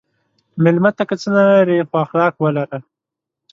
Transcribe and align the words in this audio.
مېلمه 0.63 0.91
ته 0.97 1.03
که 1.09 1.15
نه 1.15 1.19
څه 1.21 1.29
لرې، 1.35 1.79
خو 1.87 1.95
اخلاق 2.05 2.33
ولره. 2.39 2.79